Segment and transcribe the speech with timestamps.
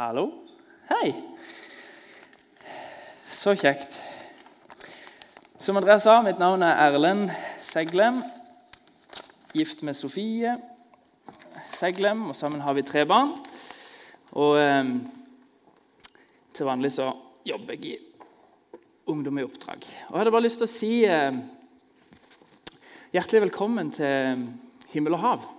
[0.00, 0.30] Hallo.
[0.88, 1.10] Hei.
[3.28, 3.98] Så kjekt.
[5.60, 7.28] Som Andreas sa, mitt navn er Erlend
[7.68, 8.22] Seglem.
[9.52, 10.54] Gift med Sofie
[11.76, 13.34] Seglem, og sammen har vi tre barn.
[14.40, 14.88] Og eh,
[16.56, 17.12] til vanlig så
[17.44, 18.00] jobber jeg i
[19.12, 19.84] Ungdom i oppdrag.
[19.84, 21.42] Og Jeg hadde bare lyst til å si eh,
[23.12, 24.48] hjertelig velkommen til
[24.94, 25.50] himmel og hav.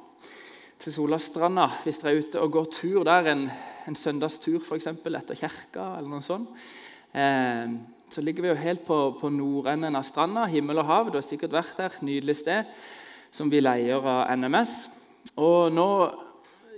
[0.81, 3.51] Til Solastranda, hvis dere er ute og går tur der en,
[3.87, 6.49] en søndagstur for eksempel, etter kirka eller noe sånt.
[7.13, 7.75] Eh,
[8.11, 11.11] så ligger vi jo helt på, på nordenden av stranda, himmel og hav.
[11.11, 11.95] Du har sikkert vært der.
[12.03, 12.67] Nydelig sted
[13.31, 14.89] som vi leier av NMS.
[15.39, 15.87] Og nå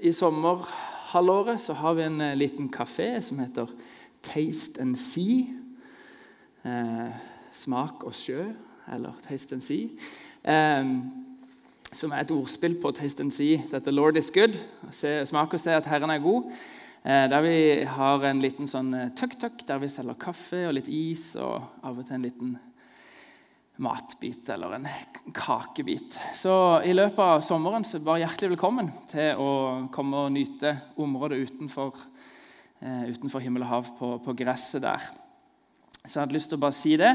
[0.03, 3.71] i sommerhalvåret så har vi en eh, liten kafé som heter
[4.23, 5.47] Taste and See.
[6.63, 7.09] Eh,
[7.53, 8.45] smak og sjø,
[8.93, 9.89] eller Taste and See.
[10.43, 10.93] Eh,
[11.93, 13.63] som er et ordspill på Taste and See.
[13.71, 14.57] Dette 'Lord is good'.
[14.91, 16.51] Se, smak og se at Herren er god.
[17.03, 20.87] Eh, der vi har en liten sånn eh, tuk-tuk der vi selger kaffe og litt
[20.87, 22.53] is og av og til en liten
[23.83, 24.87] matbit eller en
[25.35, 26.15] kakebit.
[26.39, 26.53] Så
[26.87, 29.49] i løpet av sommeren så bare hjertelig velkommen til å
[29.91, 31.91] komme og nyte området utenfor,
[32.79, 35.11] eh, utenfor himmel og hav på, på, gresset der.
[36.05, 37.11] Så jeg hadde lyst til å bare si det.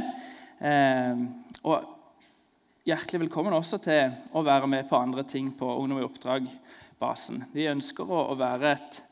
[0.61, 1.25] Eh,
[1.65, 7.47] og hjertelig velkommen også til å være med på andre ting på Ungdom i oppdrag-basen.
[7.57, 9.05] Vi ønsker å, å være et,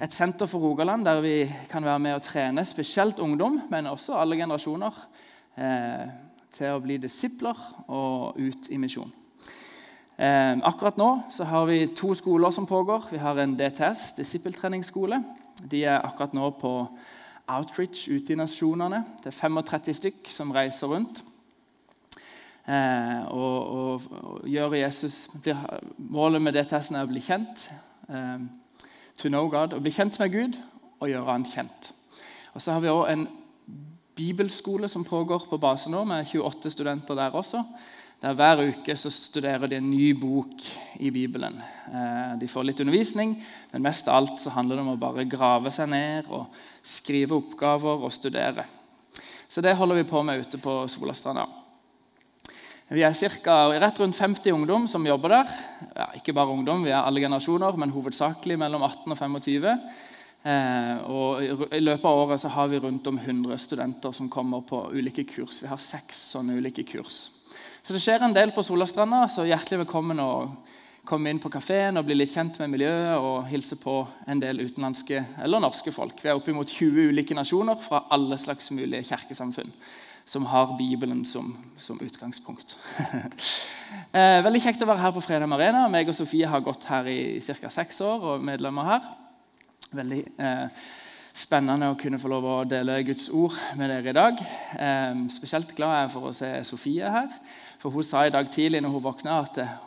[0.00, 1.36] et, senter for Rogaland der vi
[1.70, 5.02] kan være med og trene spesielt ungdom, men også alle generasjoner.
[5.56, 6.06] Eh,
[6.54, 7.58] til å bli disipler
[7.90, 9.10] og ut i misjon.
[10.14, 13.08] Eh, akkurat nå så har vi to skoler som pågår.
[13.10, 15.18] Vi har en DTS, disippeltreningsskole.
[15.70, 16.72] De er akkurat nå på
[17.50, 19.02] outreach ute i nasjonene.
[19.22, 21.22] Det er 35 stykk som reiser rundt.
[22.64, 25.58] Eh, og, og, og gjør Jesus blir,
[25.98, 27.66] Målet med DTS-en er å bli kjent.
[28.08, 28.46] Eh,
[29.18, 30.60] to know God, Å bli kjent med Gud
[31.00, 31.92] og gjøre Han kjent.
[32.54, 33.26] Og Så har vi også en
[34.14, 37.64] bibelskole som pågår på base nå, med 28 studenter der også.
[38.22, 40.62] Der Hver uke så studerer de en ny bok
[41.02, 41.58] i Bibelen.
[41.90, 43.34] Eh, de får litt undervisning,
[43.72, 46.46] men mest av alt så handler det om å bare grave seg ned og
[46.82, 48.64] skrive oppgaver og studere.
[49.48, 51.44] Så det holder vi på med ute på Solastranda.
[52.92, 55.52] Vi er cirka, rett rundt 50 ungdom som jobber der.
[55.96, 59.70] Ja, ikke bare ungdom, vi er alle generasjoner, men hovedsakelig mellom 18 og 25.
[60.44, 64.60] Eh, og I løpet av året så har vi rundt om 100 studenter som kommer
[64.68, 65.62] på ulike kurs.
[65.64, 67.30] Vi har seks sånne ulike kurs.
[67.80, 70.32] Så det skjer en del på Solastranda, så hjertelig velkommen å
[71.08, 74.60] komme inn på kafeen og bli litt kjent med miljøet og hilse på en del
[74.60, 76.20] utenlandske eller norske folk.
[76.20, 79.72] Vi er oppimot 20 ulike nasjoner fra alle slags mulige kirkesamfunn
[80.24, 82.76] som har Bibelen som, som utgangspunkt.
[84.16, 85.84] eh, veldig kjekt å være her på Fredheim Arena.
[85.92, 87.70] Meg og Sofie har gått her i ca.
[87.70, 89.10] seks år og medlemmer her.
[89.94, 90.84] Veldig eh,
[91.34, 94.44] spennende å kunne få lov å dele Guds ord med dere i dag.
[94.78, 97.28] Eh, spesielt glad jeg er for å se Sofie her.
[97.82, 99.80] For Hun sa i dag tidlig når hun våkna at eh,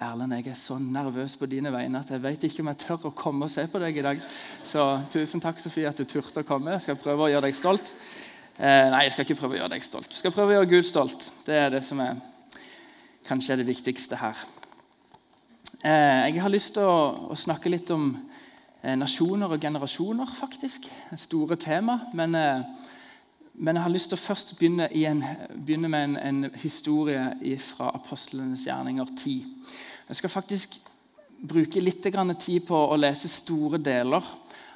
[0.00, 3.10] Erlend, jeg er så nervøs på dine vegne at jeg vet ikke om jeg tør
[3.10, 4.22] å komme og se på deg i dag.
[4.64, 6.72] Så tusen takk, Sofie, at du turte å komme.
[6.72, 7.90] Jeg skal prøve å gjøre deg stolt.
[8.60, 10.10] Eh, nei, jeg skal ikke prøve å gjøre deg stolt.
[10.12, 11.22] Jeg skal prøve å gjøre Gud stolt.
[11.46, 12.18] Det er det som er
[13.24, 14.42] kanskje er det viktigste her.
[15.80, 18.12] Eh, jeg har lyst til å, snakke litt om
[18.80, 20.86] Eh, nasjoner og generasjoner, faktisk.
[21.20, 21.98] Store tema.
[22.16, 22.32] Men,
[23.52, 25.20] men, jeg har lyst til å først begynne, en,
[25.52, 29.44] begynne med en, en, historie fra apostlenes gjerninger 10.
[30.08, 30.78] Jeg skal faktisk
[31.44, 34.24] bruke litt tid på å lese store deler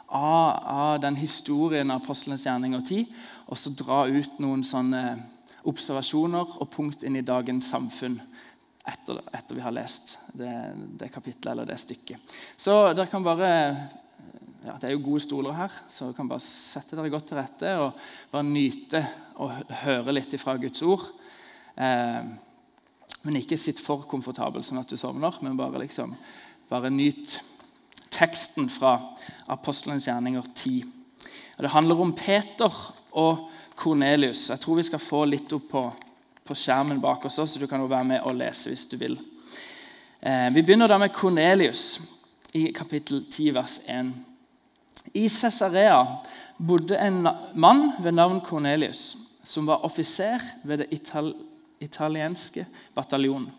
[0.09, 3.11] av, av den historien av apostlenes gjerning og tid,
[3.49, 5.05] og så dra ut noen sånne
[5.69, 8.21] observasjoner og punkt inn i dagens samfunn.
[8.85, 10.53] Etter, etter, vi har lest det,
[11.01, 12.35] det kapittelet eller det stykket.
[12.61, 13.53] Så dere kan bare
[14.65, 17.37] ja, Det er jo gode stoler her, så dere kan bare sette dere godt til
[17.37, 17.99] rette og
[18.33, 19.03] bare nyte
[19.41, 21.05] og høre litt fra Guds ord.
[21.77, 22.29] Eh,
[23.25, 26.13] men ikke sitt for komfortabel sånn at du sovner, men bare, liksom,
[26.69, 27.39] bare nyt
[28.14, 28.96] teksten fra
[29.50, 30.84] Apostelens gjerninger 10.
[31.56, 32.81] Og det handler om Peter
[33.12, 34.49] og Kornelius.
[34.50, 35.84] Jeg tror vi skal få litt opp på,
[36.44, 39.19] på skjermen bak oss, så du kan jo være med og lese hvis du vil.
[40.20, 41.99] Eh, vi begynner da med Kornelius
[42.55, 44.12] i kapittel 10, vers 1.
[45.14, 45.99] I Cesarea
[46.56, 51.34] bodde en mann ved navn Cornelius, som var offiser ved det ital
[51.84, 52.64] italienske
[52.94, 53.50] bataljonen.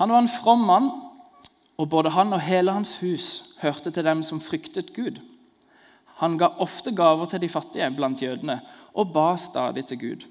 [0.00, 0.90] Han var en from mann,
[1.80, 5.16] og både han og hele hans hus hørte til dem som fryktet Gud.
[6.20, 8.58] Han ga ofte gaver til de fattige blant jødene
[8.92, 10.26] og ba stadig til Gud.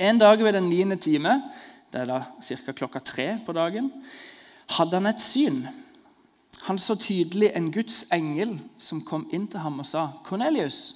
[0.00, 1.42] En dag ved den niende time,
[1.92, 2.72] det er da ca.
[2.72, 3.92] klokka tre på dagen,
[4.70, 5.66] hadde han et syn.
[6.66, 10.94] Han så tydelig en Guds engel som kom inn til ham og sa, 'Kornelius.'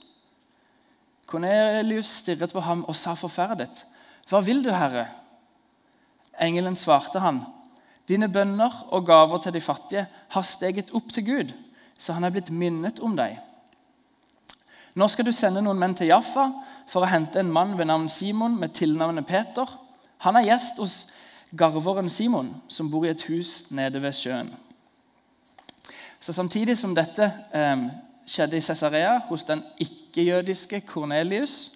[1.26, 3.84] Kornelius stirret på ham og sa forferdet,
[4.28, 5.08] 'Hva vil du, Herre?'
[6.40, 7.43] Engelen svarte han,
[8.08, 11.52] 'Dine bønner og gaver til de fattige har steget opp til Gud,
[11.98, 13.38] så han er blitt minnet om deg.'
[14.94, 16.50] Nå skal du sende noen menn til Jaffa
[16.86, 19.66] for å hente en mann ved navn Simon med tilnavnet Peter.
[20.22, 20.94] Han er gjest hos
[21.50, 24.52] garveren Simon, som bor i et hus nede ved sjøen.
[26.20, 27.88] Så Samtidig som dette eh,
[28.26, 31.72] skjedde i Cesarea hos den ikke-jødiske Kornelius,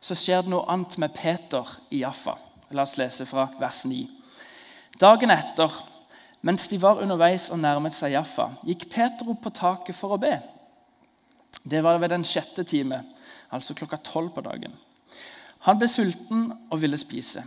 [0.00, 2.36] så skjer det noe annet med Peter i Jaffa.
[2.70, 4.17] La oss lese fra vers 9.
[4.98, 5.70] Dagen etter,
[6.42, 10.20] mens de var underveis og nærmet seg Jaffa, gikk Peter opp på taket for å
[10.22, 10.34] be.
[11.62, 13.04] Det var ved den sjette time,
[13.54, 14.74] altså klokka tolv på dagen.
[15.66, 17.44] Han ble sulten og ville spise.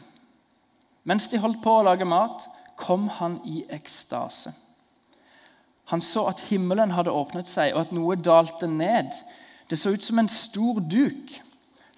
[1.03, 2.45] Mens de holdt på å lage mat,
[2.79, 4.53] kom han i ekstase.
[5.91, 9.11] Han så at himmelen hadde åpnet seg, og at noe dalte ned.
[9.67, 11.35] Det så ut som en stor duk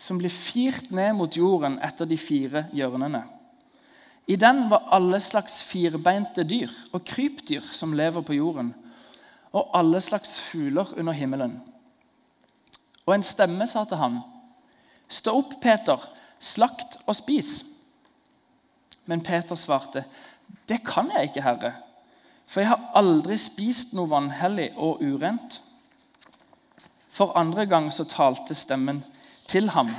[0.02, 3.22] som ble firt ned mot jorden etter de fire hjørnene.
[4.28, 8.74] I den var alle slags firbeinte dyr og krypdyr som lever på jorden,
[9.52, 11.62] og alle slags fugler under himmelen.
[13.06, 14.22] Og en stemme sa til ham,
[15.10, 16.10] 'Stå opp, Peter,
[16.40, 17.66] slakt og spis.'
[19.06, 20.06] Men Peter svarte,
[20.68, 21.74] 'Det kan jeg ikke, Herre.'
[22.48, 25.62] For jeg har aldri spist noe vanhellig og urent.
[27.10, 29.04] For andre gang så talte stemmen
[29.48, 29.96] til ham.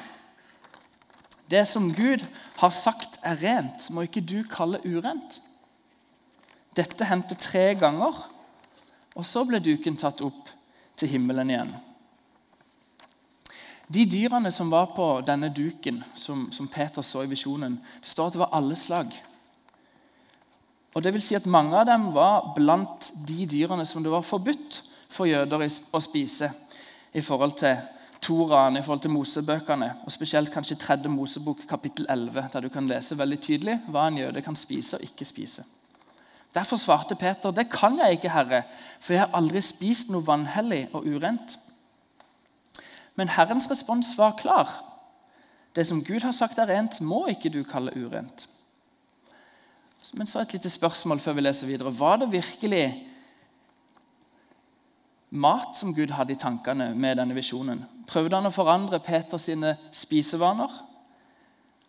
[1.55, 2.25] Det som Gud
[2.59, 5.39] har sagt er rent, må ikke du kalle urent.
[6.75, 8.25] Dette hendte tre ganger,
[9.15, 10.51] og så ble duken tatt opp
[10.99, 11.71] til himmelen igjen.
[13.87, 18.33] De dyrene som var på denne duken, som, som Peter så i visjonen, det står
[18.33, 19.15] at det var alle slag.
[20.95, 24.27] Og det vil si at Mange av dem var blant de dyrene som det var
[24.27, 24.81] forbudt
[25.13, 26.51] for jøder å spise
[27.15, 27.79] i forhold til
[28.25, 32.89] Toraen, i forhold til Mosebøkene, og spesielt kanskje tredje Mosebok, kapittel 11, der du kan
[32.89, 35.65] lese veldig tydelig hva en jøde kan spise og ikke spise.
[36.55, 38.63] Derfor svarte Peter, 'Det kan jeg ikke, Herre,
[39.01, 41.59] for jeg har aldri spist noe vanhellig og urent.'
[43.17, 44.85] Men Herrens respons var klar.
[45.77, 48.49] Det som Gud har sagt er rent, må ikke du kalle urent.
[50.15, 51.99] Men så et lite spørsmål før vi leser videre.
[51.99, 53.07] Var det virkelig
[55.35, 57.85] mat som Gud hadde i tankene med denne visjonen?
[58.07, 59.49] Prøvde han å forandre Peters
[59.93, 60.71] spisevaner?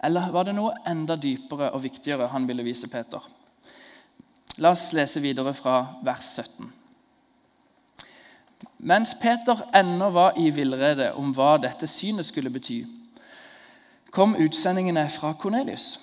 [0.04, 3.22] Eller var det noe enda dypere og viktigere han ville vise Peter?
[4.58, 6.72] La oss lese videre fra vers 17.
[8.86, 12.84] Mens Peter ennå var i villrede om hva dette synet skulle bety,
[14.12, 15.98] kom utsendingene fra Kornelius.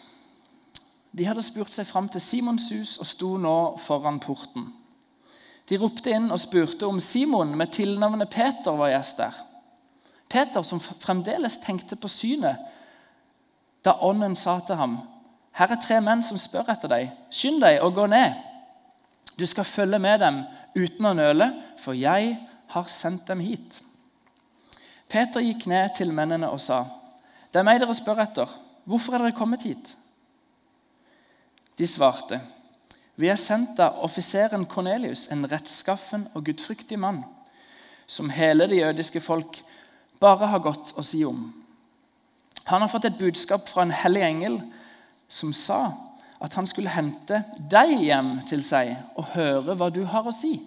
[1.12, 4.70] De hadde spurt seg fram til Simons hus og sto nå foran porten.
[5.68, 9.36] De ropte inn og spurte om Simon med tilnavnet Peter var gjest der.
[10.32, 12.56] Peter, som fremdeles tenkte på synet,
[13.84, 15.00] da ånden sa til ham,
[15.52, 17.10] 'Her er tre menn som spør etter deg.
[17.30, 18.34] Skynd deg og gå ned.'
[19.36, 20.44] 'Du skal følge med dem
[20.76, 22.38] uten å nøle, for jeg
[22.68, 23.82] har sendt dem hit.'
[25.08, 26.84] Peter gikk ned til mennene og sa,
[27.52, 28.48] 'Det er meg dere spør etter.
[28.84, 29.96] Hvorfor er dere kommet hit?'
[31.78, 32.40] De svarte,
[33.16, 37.24] 'Vi er sendt av offiseren Kornelius, en rettskaffen og gudfryktig mann,'
[38.06, 39.64] 'som hele det jødiske folk
[40.20, 41.52] bare har godt å si om.'
[42.64, 44.62] Han har fått et budskap fra en hellig engel
[45.28, 45.92] som sa
[46.42, 50.60] at han skulle hente deg hjem til seg og høre hva du har å si.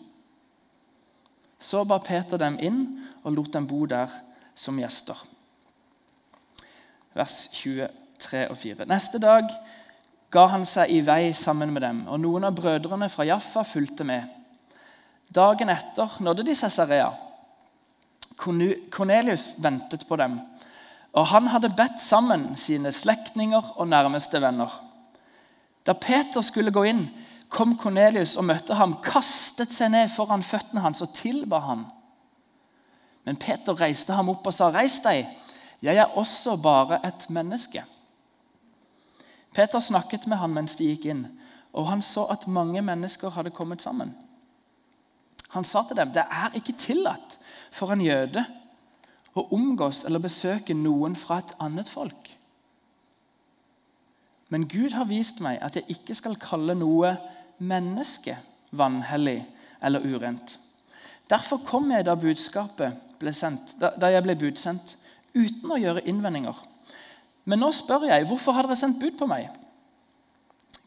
[1.59, 2.81] Så ba Peter dem inn
[3.23, 4.11] og lot dem bo der
[4.55, 5.17] som gjester.
[7.15, 8.85] Vers 23 og 4.
[8.85, 9.49] Neste dag
[10.35, 14.03] ga han seg i vei sammen med dem, og noen av brødrene fra Jaffa fulgte
[14.07, 14.25] med.
[15.31, 17.13] Dagen etter nådde de Cesarea.
[18.35, 20.41] Kornelius ventet på dem,
[21.15, 24.73] og han hadde bedt sammen sine slektninger og nærmeste venner.
[25.87, 27.05] Da Peter skulle gå inn,
[27.47, 31.85] kom Kornelius og møtte ham, kastet seg ned foran føttene hans og tilba han.
[33.23, 35.29] Men Peter reiste ham opp og sa, 'Reis deg,
[35.81, 37.85] jeg er også bare et menneske.'
[39.55, 41.25] Peter snakket med han mens de gikk inn,
[41.75, 44.11] og han så at mange mennesker hadde kommet sammen.
[45.55, 47.37] Han sa til dem, 'Det er ikke tillatt
[47.71, 48.45] for en jøde
[49.35, 52.37] å omgås eller besøke noen fra et annet folk.'
[54.49, 57.17] Men Gud har vist meg at jeg ikke skal kalle noe
[57.59, 58.37] menneske
[58.71, 59.45] vanhellig
[59.83, 60.59] eller urent.
[61.29, 64.97] Derfor kom jeg da budskapet ble sendt, da jeg ble budsendt,
[65.33, 66.55] uten å gjøre innvendinger.
[67.45, 69.49] Men nå spør jeg, hvorfor har dere sendt bud på meg?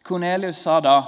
[0.06, 0.98] Kornelius sa da,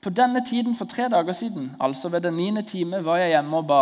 [0.00, 3.56] På denne tiden for tre dager siden, altså ved den niende time, var jeg hjemme
[3.56, 3.80] og ba.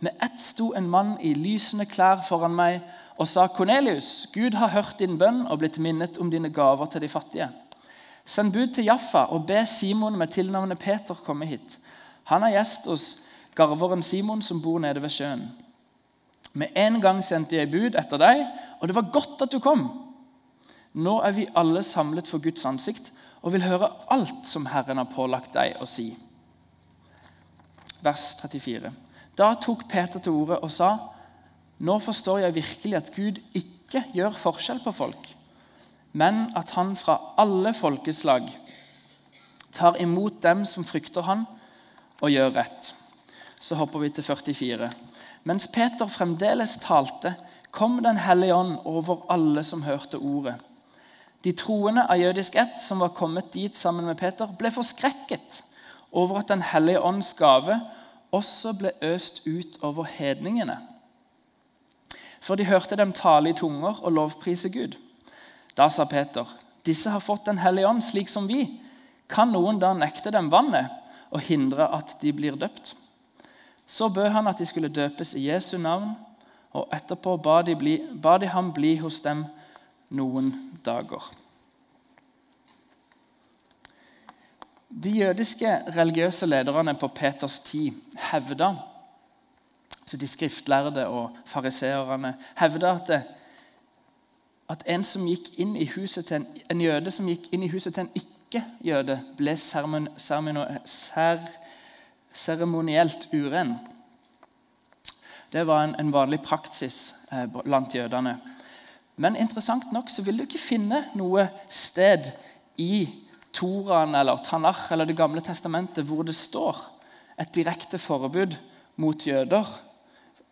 [0.00, 2.80] Med ett sto en mann i lysende klær foran meg
[3.18, 7.00] og sa, 'Kornelius, Gud har hørt din bønn og blitt minnet om dine gaver til
[7.00, 7.50] de fattige.'
[8.24, 11.78] Send bud til Jaffa og be Simon med tilnavnet Peter komme hit.
[12.24, 13.18] Han er gjest hos
[13.54, 15.52] garveren Simon som bor nede ved sjøen.
[16.52, 18.46] Med en gang sendte jeg bud etter deg,
[18.80, 20.05] og det var godt at du kom.
[20.96, 23.10] Nå er vi alle samlet for Guds ansikt
[23.42, 26.14] og vil høre alt som Herren har pålagt deg å si.
[28.04, 28.92] Vers 34.
[29.36, 30.96] Da tok Peter til orde og sa,
[31.76, 35.26] Nå forstår jeg virkelig at Gud ikke gjør forskjell på folk,
[36.16, 38.48] men at han fra alle folkeslag
[39.76, 41.44] tar imot dem som frykter han,
[42.24, 42.94] og gjør rett.
[43.60, 44.88] Så hopper vi til 44.
[45.44, 47.34] Mens Peter fremdeles talte,
[47.70, 50.54] kom Den hellige ånd over alle som hørte ordet.
[51.46, 55.60] De troende av jødisk ett som var kommet dit sammen med Peter, ble forskrekket
[56.10, 57.76] over at Den hellige ånds gave
[58.34, 60.80] også ble øst ut over hedningene.
[62.42, 64.98] For de hørte dem tale i tunger og lovprise Gud.
[65.78, 66.50] Da sa Peter,
[66.82, 68.80] disse har fått Den hellige ånd slik som vi.
[69.30, 70.90] Kan noen da nekte dem vannet
[71.30, 72.96] og hindre at de blir døpt?
[73.86, 76.16] Så bød han at de skulle døpes i Jesu navn,
[76.74, 79.46] og etterpå ba de, bli, ba de ham bli hos dem
[80.10, 81.30] noen dager.
[84.88, 87.92] De jødiske religiøse lederne på Peters tid
[88.30, 88.74] hevda
[90.06, 93.10] så De skriftlærde og fariseerne hevda at,
[94.70, 95.04] at en,
[95.58, 95.76] en,
[96.70, 99.56] en jøde som gikk inn i huset til en ikke-jøde, ble
[102.36, 103.74] seremonielt uren.
[105.52, 108.38] Det var en, en vanlig praksis eh, blant jødene.
[109.16, 112.28] Men interessant nok så vil du ikke finne noe sted
[112.76, 113.06] i
[113.56, 116.82] Toraen eller Tanach eller Det gamle testamentet hvor det står
[117.40, 118.56] et direkte forbud
[119.00, 119.66] mot jøder,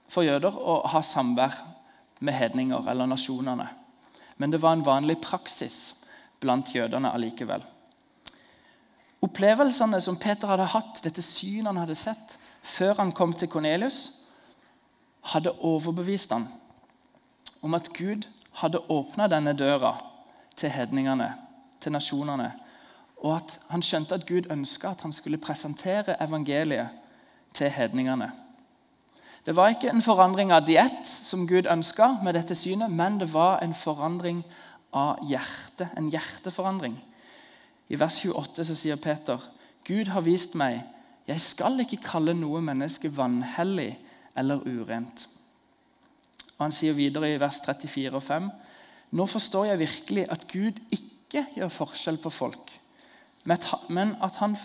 [0.09, 1.57] for jøder å ha samvær
[2.25, 3.69] med hedninger eller nasjonene.
[4.37, 5.95] Men det var en vanlig praksis
[6.41, 7.65] blant jødene allikevel.
[9.25, 14.11] Opplevelsene som Peter hadde hatt, dette synet han hadde sett før han kom til Kornelius,
[15.33, 16.49] hadde overbevist ham
[17.65, 18.27] om at Gud
[18.61, 19.97] hadde åpna denne døra
[20.57, 21.33] til hedningene,
[21.81, 22.53] til nasjonene,
[23.25, 26.89] og at han skjønte at Gud ønska at han skulle presentere evangeliet
[27.55, 28.31] til hedningene.
[29.47, 33.29] Det var ikke en forandring av diett som Gud ønska med dette synet, men det
[33.33, 34.41] var en forandring
[34.95, 36.97] av hjerte, en hjerteforandring.
[37.89, 39.39] I vers 28 så sier Peter,
[39.85, 40.81] 'Gud har vist meg,
[41.29, 43.99] jeg skal ikke kalle noe menneske vanhellig
[44.37, 45.27] eller urent.'
[46.59, 48.51] Og Han sier videre i vers 34 og 5.:
[49.11, 52.81] Nå forstår jeg virkelig at Gud ikke gjør forskjell på folk,
[53.89, 54.57] men at han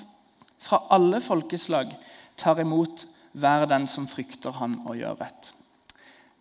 [0.60, 1.96] fra alle folkeslag
[2.38, 5.52] tar imot hver den som frykter han og gjør rett.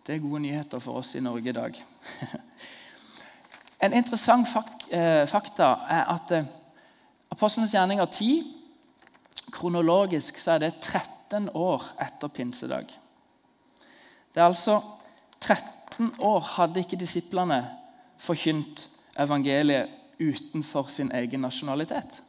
[0.06, 1.74] Det er gode nyheter for oss i Norge i dag.
[3.84, 4.48] en interessant
[4.90, 6.46] eh, fakta er at eh,
[7.30, 8.54] Apostlenes gjerninger 10
[9.52, 12.90] Kronologisk så er det 13 år etter pinsedag.
[14.34, 14.80] Det er altså
[15.40, 17.70] 13 år hadde ikke disiplene
[18.18, 19.88] forkynt evangeliet
[20.20, 22.22] utenfor sin egen nasjonalitet.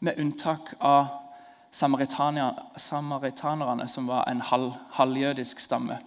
[0.00, 1.06] Med unntak av
[1.72, 5.98] samaritanerne, som var en halv, halvjødisk stamme.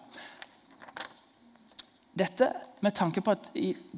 [2.13, 3.50] Dette med tanke på at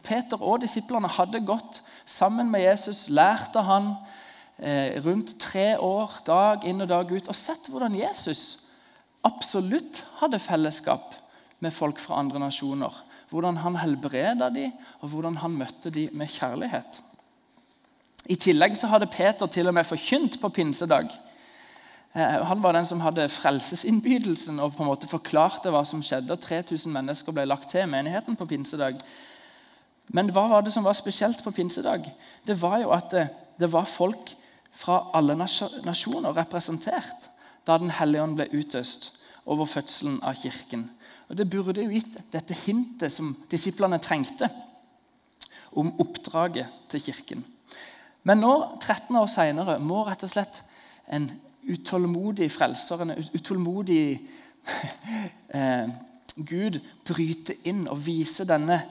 [0.04, 3.88] Peter og disiplene hadde gått sammen med Jesus, lært av han
[4.60, 8.60] eh, rundt tre år, dag inn og dag ut, og sett hvordan Jesus
[9.26, 11.16] absolutt hadde fellesskap
[11.60, 13.04] med folk fra andre nasjoner.
[13.30, 17.02] Hvordan han helbreda dem, og hvordan han møtte dem med kjærlighet.
[18.26, 21.12] I tillegg så hadde Peter til og med forkynt på pinsedag.
[22.16, 26.38] Eh, han var den som hadde frelsesinnbydelsen og på en måte forklarte hva som skjedde.
[26.42, 29.02] 3000 mennesker ble lagt til menigheten på pinsedag.
[30.14, 32.08] Men hva var det som var spesielt på pinsedag?
[32.48, 33.28] Det var jo at det,
[33.60, 34.36] det var folk
[34.76, 37.32] fra alle nasjoner representert
[37.66, 39.08] da Den hellige ånd ble utøst
[39.50, 40.90] over fødselen av kirken.
[41.30, 44.50] Og Det burde jo gitt dette hintet som disiplene trengte
[45.76, 47.44] om oppdraget til kirken.
[48.26, 50.62] Men nå, 13 år seinere, må rett og slett
[51.14, 51.30] en
[51.66, 54.20] utålmodig frelser, en utålmodig
[55.58, 55.90] eh,
[56.36, 58.82] Gud, bryte inn og vise denne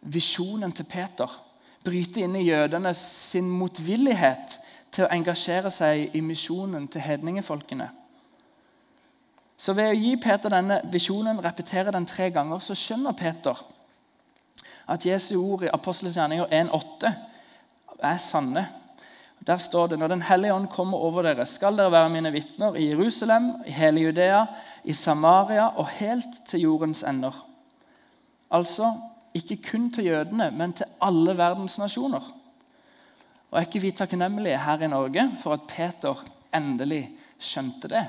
[0.00, 1.30] visjonen til Peter.
[1.84, 4.58] Bryte inn i jødene sin motvillighet
[4.94, 7.90] til å engasjere seg i misjonen til hedningefolkene.
[9.64, 13.62] Så Ved å gi Peter denne visjonen, repetere den tre ganger, så skjønner Peter
[14.92, 17.12] at Jesu ord i Apostelens gjerninger 1,8
[18.04, 18.64] er sanne.
[19.44, 22.76] Der står det når Den hellige ånd kommer over dere, skal dere være mine vitner
[22.76, 24.42] i Jerusalem, i hele Judea,
[24.84, 27.32] i Samaria og helt til jordens ender.
[28.52, 28.90] Altså
[29.34, 32.28] ikke kun til jødene, men til alle verdens nasjoner.
[33.50, 36.20] Og Er ikke vi takknemlige her i Norge for at Peter
[36.52, 37.06] endelig
[37.38, 38.04] skjønte det?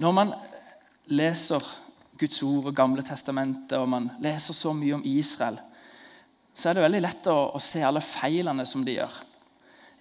[0.00, 0.32] Når man
[1.12, 1.66] leser
[2.20, 5.58] Guds ord og Gamle testamentet, og man leser så mye om Israel,
[6.54, 9.14] så er det veldig lett å, å se alle feilene som de gjør.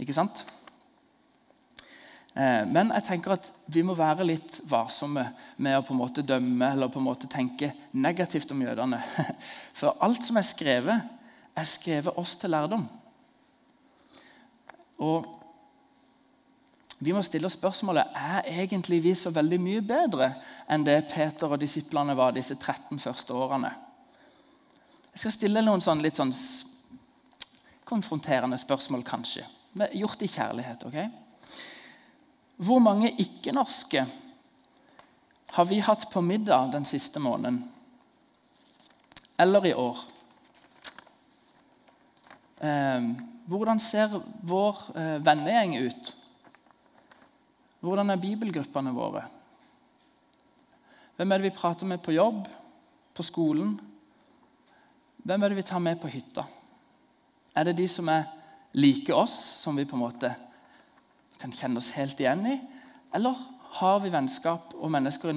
[0.04, 0.44] Ikke sant?
[2.32, 5.26] Eh, men jeg tenker at vi må være litt varsomme
[5.60, 9.02] med å på en måte dømme eller på en måte tenke negativt om jødene.
[9.80, 11.12] For alt som er skrevet,
[11.52, 12.88] er skrevet oss til lærdom.
[15.02, 15.41] Og
[17.02, 20.28] vi må stille spørsmålet er egentlig vi så veldig mye bedre
[20.70, 23.72] enn det Peter og disiplene var disse 13 første årene.
[25.10, 26.34] Jeg skal stille noen sånn litt sånn
[27.90, 29.48] konfronterende spørsmål, kanskje.
[29.74, 30.86] Men gjort i kjærlighet.
[30.86, 31.00] ok?
[32.62, 34.06] Hvor mange ikke-norske
[35.58, 37.64] har vi hatt på middag den siste måneden?
[39.42, 40.06] Eller i år?
[42.62, 43.12] Eh,
[43.50, 46.18] hvordan ser vår eh, vennegjeng ut?
[47.82, 49.24] Hvordan er bibelgruppene våre?
[51.18, 52.46] Hvem er det vi prater med på jobb,
[53.14, 53.80] på skolen?
[55.26, 56.46] Hvem er det vi tar med på hytta?
[57.56, 58.30] Er det de som er
[58.74, 60.34] like oss, som vi på en måte
[61.42, 62.60] kan kjenne oss helt igjen i?
[63.14, 63.36] Eller
[63.82, 65.34] har vi vennskap og mennesker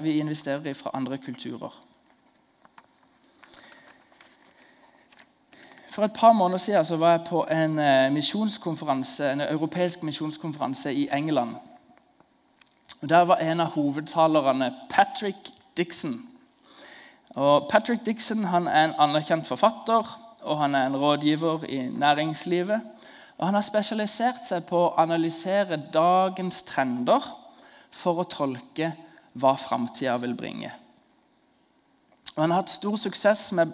[0.00, 1.74] vi investerer i fra andre kulturer?
[5.98, 11.54] For et par måneder siden var jeg på en, eh, en europeisk misjonskonferanse i England.
[13.00, 16.22] Der var en av hovedtalerne Patrick Dixon.
[17.36, 22.80] Og Patrick Dixon han er en anerkjent forfatter og han er en rådgiver i næringslivet.
[23.38, 27.22] Og Han har spesialisert seg på å analysere dagens trender
[27.90, 28.92] for å tolke
[29.38, 30.72] hva framtida vil bringe.
[32.34, 33.72] Og Han har hatt stor suksess med,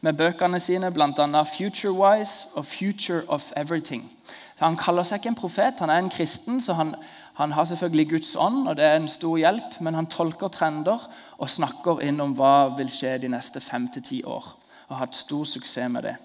[0.00, 1.44] med bøkene sine, bl.a.
[1.44, 4.08] 'Futurewise' og 'Future of Everything'.
[4.56, 6.94] Han kaller seg ikke en profet, han er en kristen, så han,
[7.34, 11.06] han har selvfølgelig Guds ånd, og det er en stor hjelp, men han tolker trender
[11.38, 14.50] og snakker inn om hva vil skje de neste fem til ti år.
[14.88, 16.16] Og har hatt stor suksess med det.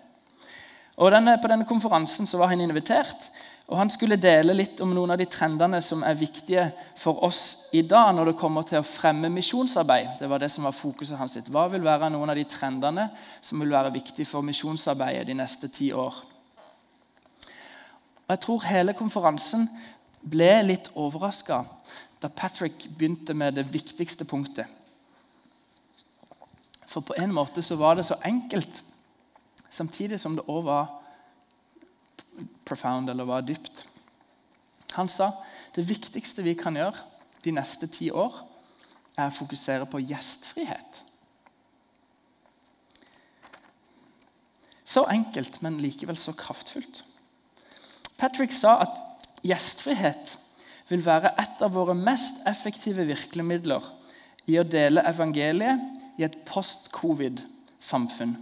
[0.97, 3.29] Og denne, På denne konferansen så var han invitert,
[3.67, 7.67] og han skulle dele litt om noen av de trendene som er viktige for oss
[7.75, 10.15] i dag når det kommer til å fremme misjonsarbeid.
[10.21, 11.35] Det var det som var fokuset hans.
[11.51, 13.09] Hva vil være noen av de trendene
[13.41, 16.15] som vil være viktige for misjonsarbeidet de neste ti år?
[18.27, 19.67] Og Jeg tror hele konferansen
[20.31, 21.63] ble litt overraska
[22.21, 24.65] da Patrick begynte med det viktigste punktet.
[26.87, 28.81] For på en måte så var det så enkelt,
[29.69, 30.87] samtidig som det òg var
[32.65, 33.85] profound, eller var dypt.
[34.97, 35.31] Han sa
[35.75, 36.97] det viktigste vi kan gjøre
[37.45, 38.39] de neste ti år,
[39.17, 41.03] er å fokusere på gjestfrihet.
[44.87, 47.03] Så enkelt, men likevel så kraftfullt.
[48.17, 48.95] Patrick sa at
[49.45, 50.37] Gjestfrihet
[50.89, 53.85] vil være et av våre mest effektive virkemidler
[54.47, 58.35] i å dele evangeliet i et post-covid-samfunn.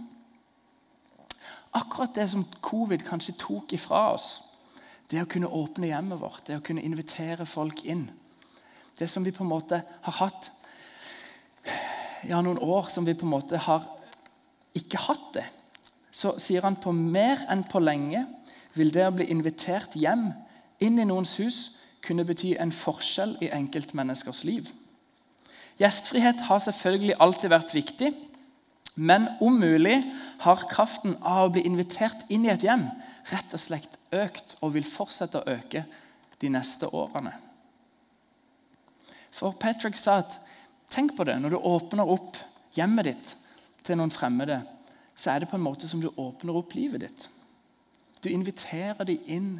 [1.76, 4.38] Akkurat det som covid kanskje tok ifra oss,
[5.10, 8.08] det å kunne åpne hjemmet vårt, det å kunne invitere folk inn.
[8.96, 10.50] Det som vi på en måte har hatt
[12.26, 13.84] ja, noen år som vi på en måte har
[14.76, 15.44] ikke hatt det.
[16.10, 18.24] Så sier han på mer enn på lenge
[18.76, 20.30] vil det å bli invitert hjem
[20.80, 21.60] inn i noens hus
[22.06, 24.68] kunne bety en forskjell i enkeltmenneskers liv.
[25.80, 28.12] Gjestfrihet har selvfølgelig alltid vært viktig,
[28.96, 29.98] men om mulig
[30.40, 32.86] har kraften av å bli invitert inn i et hjem
[33.28, 35.84] rett og slett økt og vil fortsette å øke
[36.40, 37.34] de neste årene.
[39.36, 40.38] For Patrick sa at
[40.92, 42.38] tenk på det, når du åpner opp
[42.76, 43.34] hjemmet ditt
[43.84, 44.62] til noen fremmede,
[45.16, 47.28] så er det på en måte som du åpner opp livet ditt.
[48.24, 49.50] Du inviterer dem inn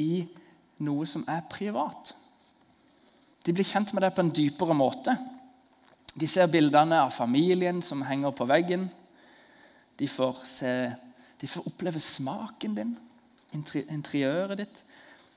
[0.00, 0.26] i
[0.84, 2.12] noe som er privat.
[3.42, 5.16] De blir kjent med det på en dypere måte.
[6.14, 8.86] De ser bildene av familien som henger på veggen.
[9.98, 10.72] De får, se,
[11.40, 12.96] de får oppleve smaken din,
[13.54, 14.82] interiøret ditt.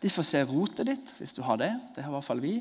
[0.01, 1.71] De får se rotet ditt, hvis du har det.
[1.95, 2.57] Det har i hvert fall vi.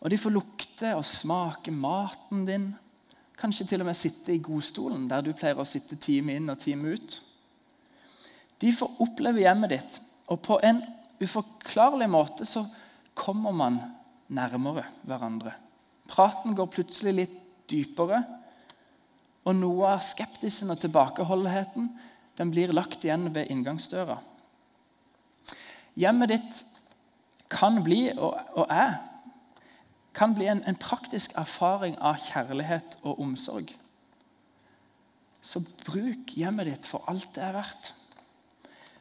[0.00, 2.70] Og de får lukte og smake maten din.
[3.40, 6.58] Kanskje til og med sitte i godstolen, der du pleier å sitte time inn og
[6.60, 7.20] time ut.
[8.60, 10.82] De får oppleve hjemmet ditt, og på en
[11.20, 12.64] uforklarlig måte så
[13.14, 13.80] kommer man
[14.32, 15.52] nærmere hverandre.
[16.10, 18.22] Praten går plutselig litt dypere,
[19.48, 21.86] Og noe av skeptisen og tilbakeholdenheten
[22.38, 24.18] den blir lagt igjen ved inngangsdøra.
[25.98, 26.60] Hjemmet ditt
[27.50, 28.36] kan bli, og,
[28.70, 29.00] er,
[30.16, 33.72] kan bli en, en praktisk erfaring av kjærlighet og omsorg.
[35.40, 37.94] Så bruk hjemmet ditt for alt det er verdt.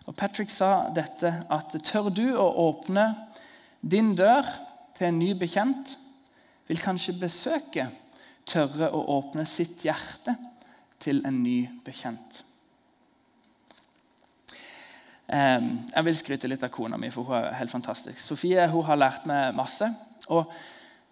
[0.09, 3.11] Og Patrick sa dette at tør du å åpne
[3.85, 4.47] din dør
[4.97, 5.93] til en ny bekjent,
[6.69, 7.93] vil kanskje besøket
[8.49, 10.33] tørre å åpne sitt hjerte
[11.01, 12.41] til en ny bekjent.
[15.29, 18.17] Jeg vil skryte litt av kona mi, for hun er helt fantastisk.
[18.17, 19.85] Sofie hun har lært meg masse.
[20.33, 20.49] Og,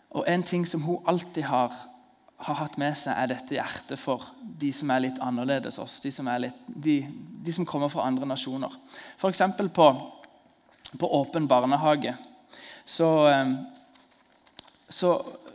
[0.10, 1.76] og en ting som hun alltid har,
[2.38, 5.98] har, hatt med seg, er dette hjertet for de som er litt annerledes oss.
[6.04, 7.00] De som, litt, de,
[7.44, 8.74] de som kommer fra andre nasjoner.
[9.18, 9.42] F.eks.
[9.74, 9.88] På,
[10.98, 12.14] på Åpen barnehage
[12.88, 13.10] så,
[14.90, 15.10] så,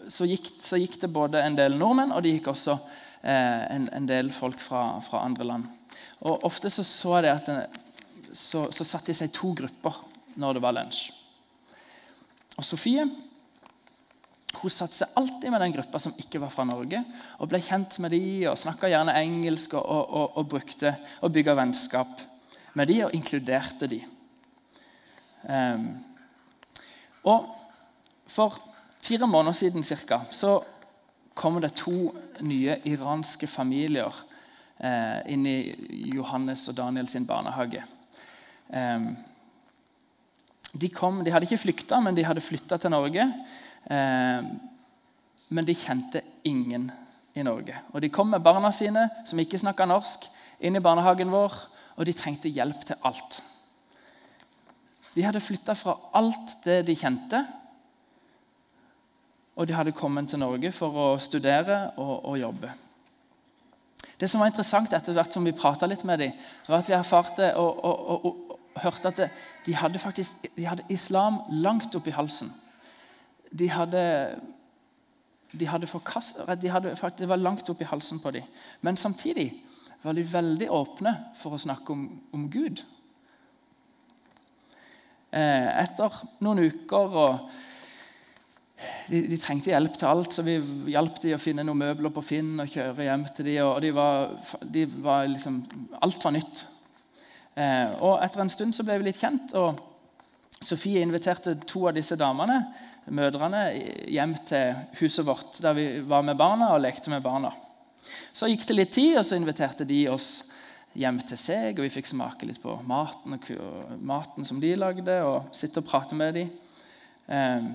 [0.08, 3.86] så, gikk, så, gikk, det både en del nordmenn og det gikk også eh, en,
[3.88, 5.94] en, del folk fra, fra, andre land.
[6.26, 7.80] Og Ofte så, så det at den,
[8.36, 10.02] så, så satte de seg i to grupper
[10.40, 11.06] når det var lunsj.
[12.58, 13.06] Og Sofie
[14.60, 17.00] hun satte seg alltid med den gruppa som ikke var fra Norge,
[17.40, 21.56] og ble kjent med de, og snakka gjerne engelsk og, og, og, brukte og bygga
[21.58, 22.20] vennskap
[22.78, 24.02] med de, og inkluderte de.
[25.48, 25.88] Um,
[27.26, 27.50] og
[28.32, 28.54] For
[29.02, 30.62] fire måneder siden cirka, så
[31.34, 34.14] kom det to nye iranske familier
[34.78, 35.58] eh, inn i
[36.14, 37.82] Johannes og Daniel sin barnehage.
[38.72, 39.10] Ehm,
[40.72, 43.26] de, kom, de hadde ikke flykta, men de hadde flytta til Norge.
[43.90, 44.58] Ehm,
[45.48, 46.90] men de kjente ingen
[47.34, 47.74] i Norge.
[47.92, 50.28] Og De kom med barna sine, som ikke snakka norsk,
[50.60, 51.56] inn i barnehagen vår,
[51.96, 53.42] og de trengte hjelp til alt.
[55.14, 57.42] De hadde flytta fra alt det de kjente,
[59.56, 62.70] og de hadde kommet til Norge for å studere og, og jobbe.
[64.20, 66.32] Det som var interessant etter hvert som vi prata litt med dem,
[66.68, 69.18] var at vi erfarte og, og, og, hørte at
[69.66, 72.48] de hadde faktisk de hadde islam langt oppi halsen.
[73.52, 74.04] De hadde,
[75.52, 78.48] de hadde, forkast, de hadde Det var langt opp i halsen på dem.
[78.80, 79.52] Men samtidig
[80.02, 82.82] var de veldig åpne for å snakke om, om Gud.
[85.32, 87.52] Eh, etter noen uker og
[89.08, 90.56] de, de, trengte hjelp til alt, så vi
[90.90, 93.60] hjalp dem å finne noen møbler på Finn og kjøre hjem til dem.
[93.68, 94.34] Og de var,
[94.74, 95.62] de var liksom,
[96.02, 96.64] alt var nytt.
[97.54, 99.80] Eh, og Etter en stund så ble vi litt kjent, og
[100.62, 102.60] Sofie inviterte to av disse damene
[103.10, 103.64] mødrene,
[104.12, 107.52] hjem til huset vårt, der vi var med barna og lekte med barna.
[108.34, 110.42] Så gikk det litt tid, og så inviterte de oss
[110.98, 111.78] hjem til seg.
[111.78, 113.38] og Vi fikk smake litt på maten,
[114.00, 116.52] maten som de lagde, og sitte og prate med dem.
[117.26, 117.72] Um,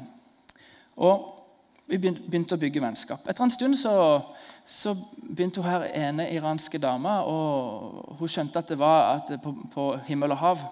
[0.97, 1.33] og
[1.87, 3.27] vi begynte å bygge vennskap.
[3.29, 3.93] Etter en stund så,
[4.67, 9.53] så begynte hun her ene iranske dama og Hun skjønte at det var at på,
[9.71, 10.65] på, himmel og hav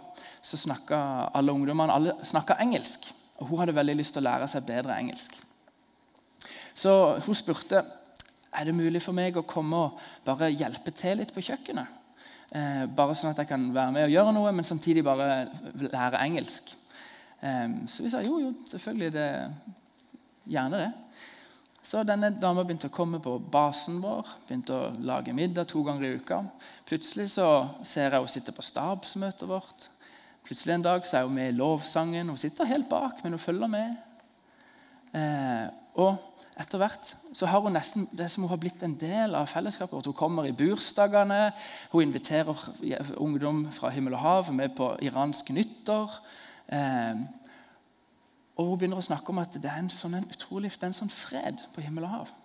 [0.45, 0.97] så snakka
[1.33, 3.07] alle ungdommene alle engelsk.
[3.39, 5.35] Og Hun hadde veldig lyst til å lære seg bedre engelsk.
[6.75, 6.91] Så
[7.25, 7.81] hun spurte
[8.55, 12.01] er det mulig for meg å komme og bare hjelpe til litt på kjøkkenet.
[12.55, 15.47] Eh, bare sånn at jeg kan være med og gjøre noe, men samtidig bare
[15.81, 16.71] lære engelsk.
[17.41, 19.11] Eh, så vi sa jo, jo, selvfølgelig.
[19.15, 19.29] det
[20.45, 20.91] Gjerne det.
[21.85, 26.05] Så denne dama begynte å komme på basen vår, begynte å lage middag to ganger
[26.05, 26.39] i uka.
[26.85, 27.47] Plutselig så
[27.85, 29.87] ser jeg henne sitte på stabsmøtet vårt.
[30.45, 32.29] Plutselig en dag så er hun med i lovsangen.
[32.29, 33.95] Hun sitter helt bak, men hun følger med.
[35.15, 39.33] Eh, og etter hvert så har hun nesten det som hun har blitt en del
[39.35, 40.05] av fellesskapet.
[40.05, 41.49] Hun kommer i bursdagene,
[41.91, 42.61] hun inviterer
[43.17, 46.13] ungdom fra himmel og hav med på iransk nyttår.
[46.69, 47.25] Eh,
[48.55, 50.93] og Hun begynner å snakke om at det er en sånn en utrolig, det er
[50.93, 52.35] en sånn fred på himmel og hav.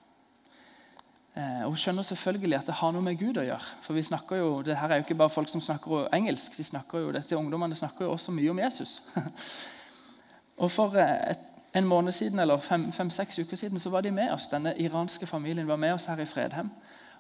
[1.41, 3.77] Eh, og Hun skjønner selvfølgelig at det har noe med Gud å gjøre.
[3.85, 6.57] For vi snakker jo, det her er jo ikke bare folk som snakker engelsk.
[6.57, 9.03] de snakker jo, dette Ungdommene snakker jo også mye om Jesus.
[10.63, 14.11] og For eh, et, en måned siden, eller fem-seks fem, uker siden så var de
[14.11, 14.49] med oss.
[14.51, 16.71] Denne iranske familien var med oss her i Fredheim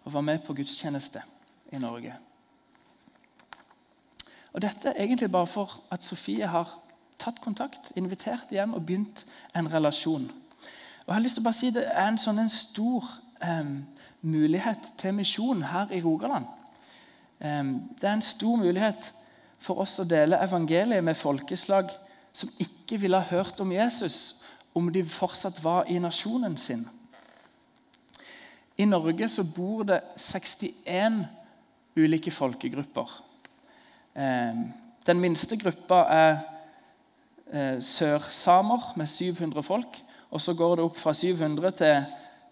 [0.05, 1.23] og var med på gudstjeneste
[1.73, 2.15] i Norge.
[4.53, 6.81] Og Dette er egentlig bare for at Sofie har
[7.19, 10.31] tatt kontakt, invitert hjem og begynt en relasjon.
[11.07, 13.07] Og jeg har lyst til å bare si Det er en sånn en stor
[13.43, 13.87] um,
[14.21, 16.45] mulighet til misjon her i Rogaland.
[17.41, 19.13] Det er en stor mulighet
[19.61, 21.93] for oss å dele evangeliet med folkeslag
[22.33, 24.37] som ikke ville ha hørt om Jesus
[24.77, 26.85] om de fortsatt var i nasjonen sin.
[28.77, 31.25] I Norge så bor det 61
[31.99, 33.11] ulike folkegrupper.
[35.07, 36.33] Den minste gruppa er
[37.53, 40.01] eh, sørsamer med 700 folk.
[40.31, 42.05] Og så går det opp fra 700 til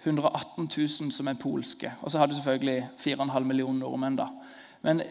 [0.08, 1.92] 118 000 som er polske.
[2.02, 4.16] Og så har du selvfølgelig 4,5 millioner nordmenn.
[4.16, 4.28] da.
[4.82, 5.02] Men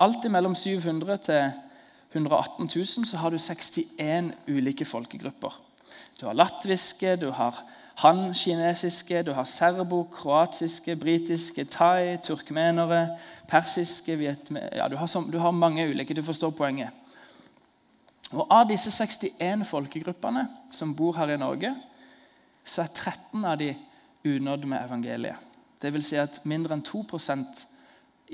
[0.00, 1.52] alt mellom 700 til
[2.12, 5.60] 118 000 så har du 61 ulike folkegrupper.
[6.20, 7.64] Du har latviske, du har
[7.96, 13.16] han-kinesiske, du har serbo, kroatiske, britiske, thai, turkmenere,
[13.48, 16.14] persiske ja, du, har du har mange ulike.
[16.14, 16.90] Du forstår poenget.
[18.32, 21.74] Og Av disse 61 folkegruppene som bor her i Norge,
[22.64, 23.70] så er 13 av de
[24.26, 25.42] unådd med evangeliet.
[25.82, 27.64] Det vil si at mindre enn 2%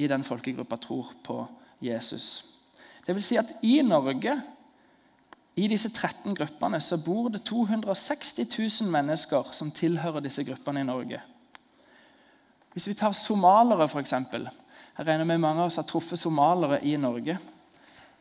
[0.00, 1.42] i den folkegruppa tror på
[1.82, 2.44] Jesus.
[3.06, 4.36] Det vil si at i Norge,
[5.56, 8.46] i disse 13 gruppene, så bor det 260
[8.80, 11.20] 000 mennesker som tilhører disse gruppene i Norge.
[12.72, 14.12] Hvis vi tar somalere, f.eks.
[14.12, 17.36] Jeg regner med mange av oss har truffet somalere i Norge.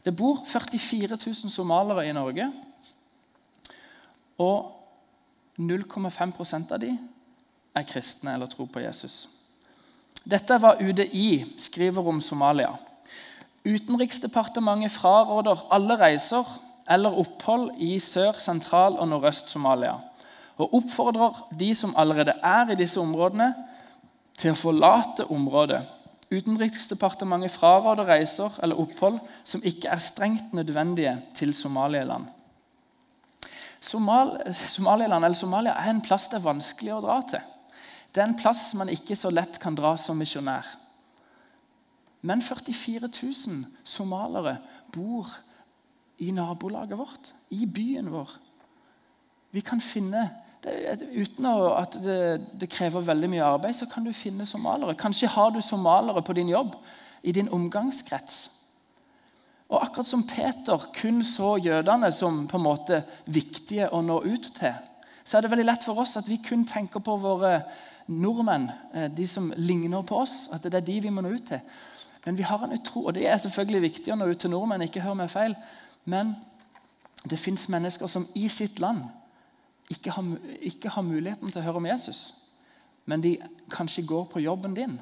[0.04, 2.50] Det bor 44 000 somalere i Norge.
[4.42, 4.72] Og
[5.60, 6.98] 0,5% av dem
[7.76, 9.28] er kristne eller tror på Jesus.
[10.24, 12.76] Dette er hva UDI skriver om Somalia.
[13.66, 16.48] Utenriksdepartementet fraråder alle reiser
[16.90, 20.00] eller opphold i Sør-, Sentral- og Nordøst-Somalia
[20.62, 23.54] og oppfordrer de som allerede er i disse områdene,
[24.38, 25.82] til å forlate området.
[26.32, 32.30] Utenriksdepartementet fraråder reiser eller opphold som ikke er strengt nødvendige til Somaliland.
[33.82, 37.44] Somal Somaliland eller Somalia er en plass det er vanskelig å dra til.
[38.12, 40.67] Det er en plass man ikke så lett kan dra som misjonær.
[42.21, 44.58] Men 44 000 somalere
[44.93, 45.30] bor
[46.21, 48.36] i nabolaget vårt, i byen vår.
[49.52, 50.30] Vi kan finne,
[50.63, 52.17] det, Uten at det,
[52.62, 54.95] det, krever veldig mye arbeid, så kan du finne somalere.
[54.95, 56.76] Kanskje har du somalere på din jobb,
[57.24, 58.50] i din omgangskrets.
[59.71, 64.52] Og akkurat som Peter kun så jødene som på en måte viktige å nå ut
[64.58, 64.74] til,
[65.24, 67.62] så er det veldig lett for oss at vi kun tenker på våre
[68.08, 71.48] nordmenn, eh, de som ligner på oss, at det er de vi må nå ut
[71.48, 71.60] til.
[72.26, 74.82] Men vi har en utro, og det er selvfølgelig viktig å nå ut til nordmenn.
[74.82, 75.56] ikke hør meg feil,
[76.06, 76.36] Men
[77.30, 79.04] det fins mennesker som i sitt land
[79.90, 82.34] ikke har, ikke har, muligheten til å høre om Jesus.
[83.06, 83.38] Men de
[83.70, 85.00] kanskje går på jobben din.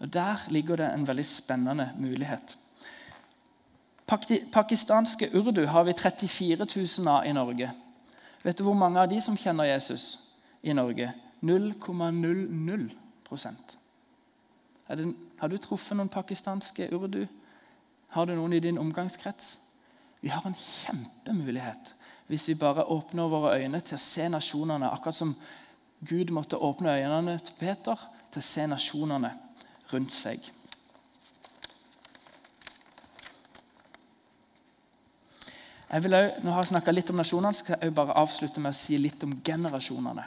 [0.00, 2.56] Og Der ligger det en veldig spennende mulighet.
[4.52, 6.66] Pakistanske urdu har vi 34
[6.98, 7.70] 000 av i Norge.
[8.42, 10.18] Vet du hvor mange av de som kjenner Jesus
[10.62, 11.12] i Norge?
[11.42, 13.76] 0,00%
[15.38, 17.26] Har du truffet noen pakistanske urdu?
[18.14, 19.58] Har du noen i din omgangskrets?
[20.20, 21.94] Vi har en kjempemulighet
[22.30, 25.34] hvis vi bare åpner våre øyne til å se nasjonene, akkurat som
[26.08, 27.98] Gud måtte åpne øynene til Peter
[28.32, 29.30] til å se nasjonene
[29.92, 30.40] rundt seg.
[35.92, 38.72] Jeg vil også, når jeg har snakka litt om nasjonene, skal jeg bare avslutte med
[38.72, 40.24] å si litt om generasjonene.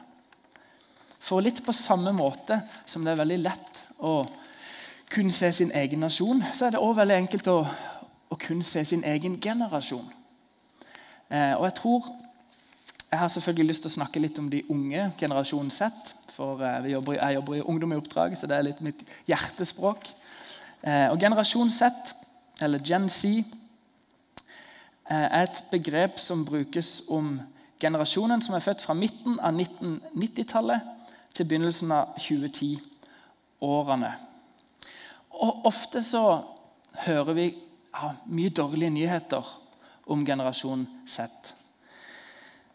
[1.25, 4.19] For litt på samme måte som det er veldig lett å
[5.09, 7.57] kun se sin egen nasjon, så er det også veldig enkelt å,
[8.29, 10.05] å kun se sin egen generasjon.
[11.29, 12.11] Eh, og Jeg tror
[13.09, 16.13] jeg har selvfølgelig lyst til å snakke litt om de unge, generasjonen Z.
[16.35, 20.09] For eh, jobber, jeg jobber i Ungdom i oppdrag, så det er litt mitt hjertespråk.
[20.81, 22.13] Eh, og Generasjon Z,
[22.65, 23.45] eller Gen Z,
[25.09, 27.38] eh, er et begrep som brukes om
[27.81, 30.94] generasjonen som er født fra midten av 1990-tallet
[31.36, 34.13] til begynnelsen av 2010-årene.
[35.36, 36.24] Og Ofte så
[37.06, 39.52] hører vi ja, mye dårlige nyheter
[40.12, 41.28] om generasjon Z.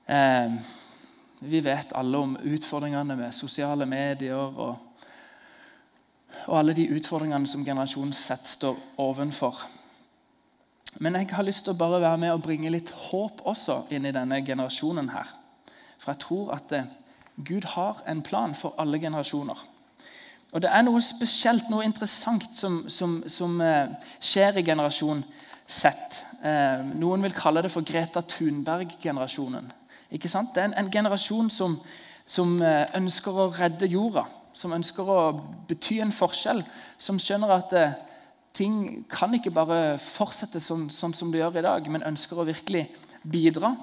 [0.06, 0.60] Eh,
[1.40, 4.76] vi vet alle om utfordringene med sosiale medier og,
[6.46, 9.62] og alle de utfordringene som generasjon Z står ovenfor.
[10.98, 14.08] Men jeg har lyst til å bare være med og bringe litt håp også inn
[14.08, 15.08] i denne generasjonen.
[15.14, 15.28] her.
[15.98, 16.84] For jeg tror at det,
[17.44, 19.58] Gud har en plan for alle generasjoner.
[20.52, 25.22] Og Det er noe spesielt, noe interessant, som, som, som eh, skjer i generasjon
[25.70, 25.92] Z.
[26.42, 29.70] Eh, noen vil kalle det for Greta Thunberg-generasjonen.
[30.10, 30.50] Ikke sant?
[30.54, 31.78] Det er en, en generasjon som,
[32.26, 34.26] som, eh, ønsker å redde jorda.
[34.52, 35.20] Som ønsker å
[35.68, 36.64] bety en forskjell.
[36.98, 37.76] Som skjønner at
[38.56, 42.48] ting kan ikke bare fortsette sånn, sånn som det gjør i dag, men ønsker å
[42.48, 42.88] virkelig
[43.22, 43.76] bidra.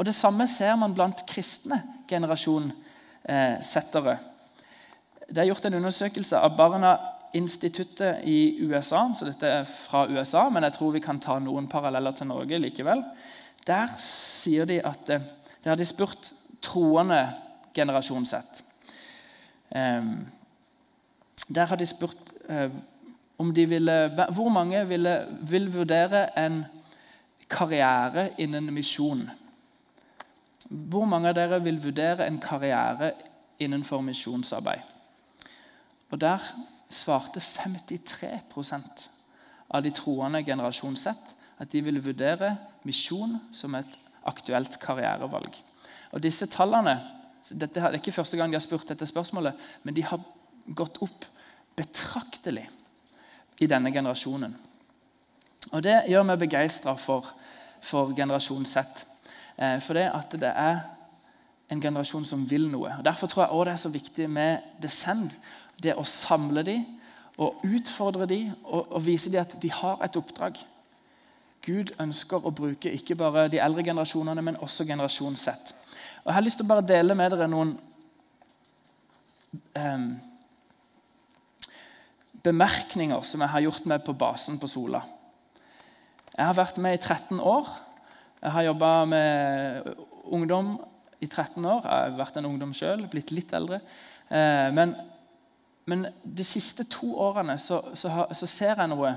[0.00, 1.76] Og Det samme ser man blant kristne
[2.08, 4.14] generasjonsettere.
[5.28, 9.02] Det er gjort en undersøkelse av Barna-instituttet i USA.
[9.14, 12.58] så dette er fra USA, Men jeg tror vi kan ta noen paralleller til Norge
[12.58, 13.04] likevel.
[13.66, 15.20] Der sier de at eh,
[15.64, 16.32] Der har de spurt
[16.62, 17.32] troende
[17.74, 18.64] generasjon sett.
[21.54, 22.16] Der har de spurt
[22.48, 22.70] eh,
[23.38, 26.64] om de ville, hvor mange ville, vil vurdere en
[27.48, 29.30] karriere innen misjon.
[30.70, 33.12] Hvor mange av dere vil vurdere en karriere
[33.60, 34.80] innenfor misjonsarbeid.
[36.10, 36.38] Og Der
[36.90, 39.08] svarte 53%
[39.70, 42.56] av de troende generasjon sett at de ville vurdere
[42.88, 45.54] misjon som et aktuelt karrierevalg.
[46.12, 46.96] Og disse tallene,
[47.50, 50.20] dette er ikke første gang de har spurt dette spørsmålet, men de har
[50.76, 51.28] gått opp
[51.78, 52.66] betraktelig
[53.60, 54.56] i denne generasjonen.
[55.70, 57.28] Og Det gjør meg begeistra for,
[57.84, 59.04] for, generasjon Z.
[59.60, 60.80] Eh, for det at det er
[61.70, 62.94] en generasjon som vil noe.
[62.98, 65.30] Og Derfor tror jeg også det er så viktig med Descend.
[65.82, 66.84] Det å samle dem
[67.40, 70.58] og utfordre dem og, og vise dem at de har et oppdrag.
[71.64, 75.74] Gud ønsker å bruke ikke bare de eldre generasjonene, men også generasjon Z.
[76.24, 77.74] Og Jeg har lyst til å bare dele med dere noen
[79.76, 80.10] um,
[82.44, 85.02] bemerkninger som jeg har gjort med på basen på Sola.
[86.32, 87.68] Jeg har vært med i 13 år.
[88.40, 89.88] Jeg har jobba med
[90.24, 90.78] ungdom
[91.20, 91.84] i 13 år.
[91.84, 93.82] Jeg har vært en ungdom sjøl, blitt litt eldre.
[94.28, 94.94] Eh, men,
[95.84, 99.10] men, de siste to årene så, så, så, ser jeg noe,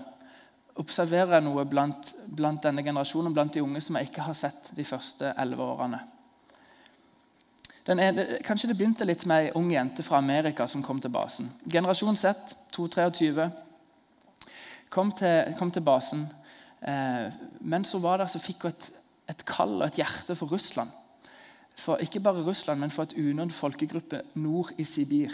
[0.82, 4.74] observerer jeg noe blant, blant, denne generasjonen, blant de unge, som jeg ikke har sett
[4.76, 6.02] de første elleve årene.
[7.94, 11.48] Ene, kanskje det begynte litt med ei ung jente fra Amerika som kom til basen.
[11.72, 13.48] Generasjon Z, 223,
[14.92, 15.16] kom
[15.60, 16.28] kom til basen.
[16.84, 18.90] Eh, mens hun var der, så fikk hun et,
[19.30, 20.92] et kall og et hjerte for Russland.
[21.80, 25.34] For ikke bare Russland, men for et unådd folkegruppe nord i Sibir.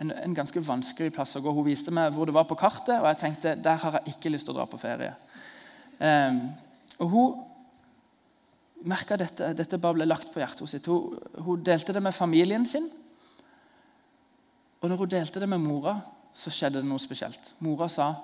[0.00, 1.52] En, en, ganske vanskelig plass å gå.
[1.52, 4.32] Hun viste meg hvor det var på kartet, og jeg tenkte der har jeg ikke
[4.32, 5.12] lyst til å dra på ferie.
[6.00, 6.42] Um,
[7.00, 10.88] og Hun merka dette, dette bare ble lagt på hjertet sitt.
[10.88, 12.88] Hun, hun, delte det med familien sin.
[14.80, 15.98] Og når hun delte det med mora,
[16.32, 17.52] så skjedde det noe spesielt.
[17.60, 18.14] Mora sa,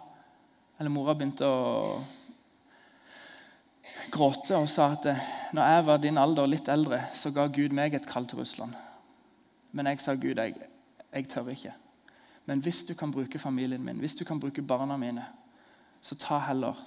[0.79, 1.98] eller mora begynte å
[4.12, 5.09] gråte og sa at
[5.57, 8.75] når jeg var din alder, litt eldre, så ga Gud meg et kall til Russland.
[9.72, 10.55] Men jeg sa Gud, jeg,
[11.12, 11.72] jeg tør ikke.
[12.46, 15.25] Men hvis du kan bruke familien min, hvis du kan bruke barna mine,
[16.03, 16.79] så ta heller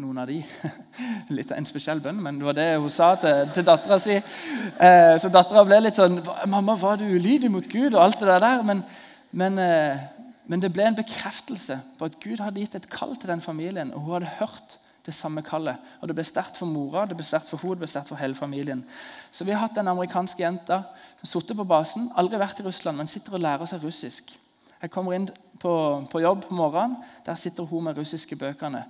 [0.00, 0.38] noen av de.
[1.36, 4.16] Litt av en spesiell bønn, men det var det hun sa til, til dattera si.
[4.16, 8.38] Eh, så dattera ble litt sånn 'Mamma, var du ulydig mot Gud?' og alt det
[8.46, 8.62] der.
[8.66, 8.84] Men,
[9.32, 9.98] men, eh,
[10.46, 13.92] men, det ble en bekreftelse på at Gud hadde gitt et kall til den familien.
[13.92, 14.78] Og hun hadde hørt
[15.10, 15.78] det samme kallet.
[16.00, 18.20] Og Det ble sterkt for mora, det ble sterkt for henne, det ble sterkt for
[18.20, 18.84] hele familien.
[19.30, 20.82] Så vi har hatt en amerikansk jente
[21.22, 24.32] som sitter på basen, aldri vært i Russland, men sitter og lærer seg russisk.
[24.80, 25.28] Jeg kommer inn
[25.60, 25.72] på,
[26.08, 26.96] på jobb på morgenen.
[27.26, 28.86] Der sitter hun med russiske bøkene.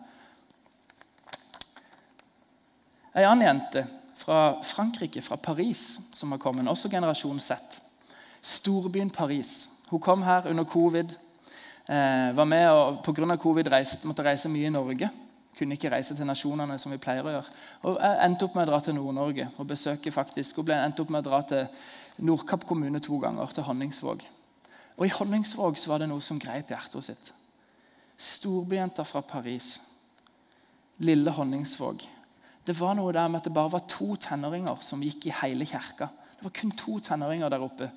[3.11, 3.83] Ei annen jente
[4.21, 7.81] fra Frankrike, fra Paris, som har kommet, også generasjon Z.
[8.43, 9.69] Storbyen Paris.
[9.91, 11.17] Hun kom her under covid.
[11.89, 13.37] Eh, var med og Pga.
[13.37, 15.11] covid reiste, måtte reise mye i Norge.
[15.61, 17.57] Kunne ikke reise til nasjonene som vi pleier å gjøre.
[17.85, 21.05] Og jeg endte opp med å dra til Nord-Norge og besøke faktisk, og ble endte
[21.05, 21.67] opp med å dra til
[22.25, 24.25] Nordkapp kommune to ganger, til Honningsvåg.
[24.97, 27.35] Og I Honningsvåg så var det noe som greip hjertet sitt.
[28.21, 29.75] Storbyjenter fra Paris.
[31.05, 32.09] Lille Honningsvåg
[32.67, 35.67] det var noe der med at det bare var to tenåringer som gikk i hele
[35.67, 36.11] kirka.
[36.39, 37.89] Det var kun to tenåringer der oppe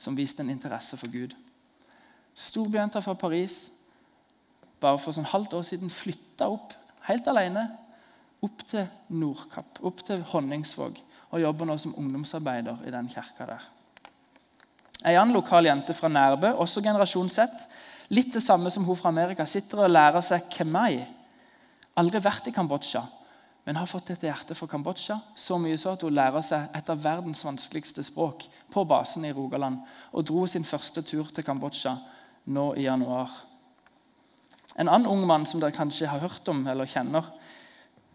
[0.00, 1.34] som viste en interesse for Gud.
[2.34, 3.66] Storbjørnta fra Paris
[4.80, 6.72] bare for sånn halvt år siden flytta opp
[7.08, 7.66] helt alene
[8.44, 10.98] opp til Nordkapp, opp til Honningsvåg,
[11.30, 13.68] og jobber nå som ungdomsarbeider i den kirka der.
[15.06, 17.46] Ei annen lokal jente fra Nærbø, også generasjon Z,
[18.12, 21.06] litt det samme som hun fra Amerika, sitter og lærer seg kemai.
[22.00, 23.04] Aldri vært i Kambodsja,
[23.64, 25.18] men har fått et hjerte for Kambodsja.
[25.36, 29.32] Så mye så at hun lærer seg et av verdens vanskeligste språk på basen i
[29.36, 29.80] Rogaland.
[30.12, 31.94] Og dro sin første tur til Kambodsja
[32.50, 33.30] nå i januar.
[34.78, 37.32] En annen ung mann som dere kanskje har hørt om eller kjenner,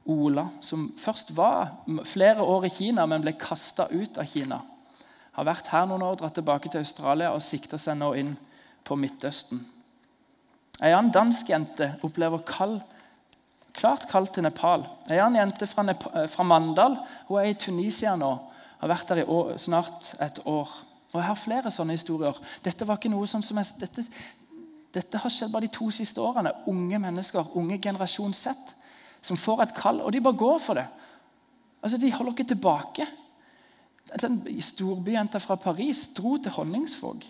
[0.06, 1.72] Ola, som først var
[2.06, 4.60] flere år i Kina, men ble kasta ut av Kina.
[5.34, 8.36] Har vært her noen år, dratt tilbake til Australia og sikta seg nå inn
[8.86, 9.64] på Midtøsten.
[10.78, 12.84] Ei annen dansk jente opplever kald
[13.76, 14.86] Klart kald til Nepal.
[15.12, 16.94] Ei annen jente fra, Nep eh, fra, Mandal
[17.28, 18.30] hun er i Tunisia nå.
[18.80, 20.72] Har vært der i år, snart et år.
[21.12, 22.40] Og Jeg har flere sånne historier.
[22.64, 24.06] Dette var ikke noe som, som jeg, dette,
[24.96, 26.54] dette, har skjedd bare de to siste årene.
[26.72, 28.74] Unge mennesker, unge generasjon Z,
[29.26, 30.88] som får et kall, og de bare går for det.
[31.84, 33.08] Altså, De holder ikke tilbake.
[34.22, 37.26] Den Storbyjenta fra Paris dro til Honningsvåg.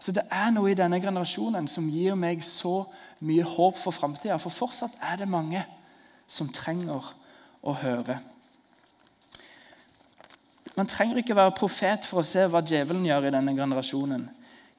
[0.00, 2.86] Altså, det er noe i denne generasjonen som gir meg så
[3.20, 4.38] mye håp for framtida.
[4.40, 5.64] For fortsatt er det mange
[6.30, 7.10] som trenger
[7.60, 8.20] å høre.
[10.78, 14.28] Man trenger ikke være profet for å se hva djevelen gjør i denne generasjonen.